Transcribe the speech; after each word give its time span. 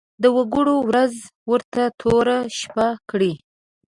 د 0.21 0.23
وګړو 0.35 0.75
ورځ 0.89 1.13
ورته 1.51 1.83
توره 1.99 2.37
شپه 2.57 2.87
کړي. 3.09 3.33